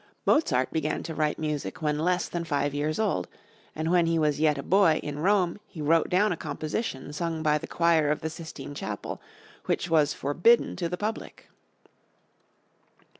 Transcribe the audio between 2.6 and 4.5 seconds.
years old, and when he was